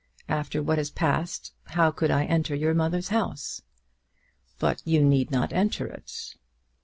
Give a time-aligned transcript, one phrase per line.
[0.29, 3.61] After what has passed, how could I enter your mother's house?"
[4.57, 6.37] "But you need not enter it."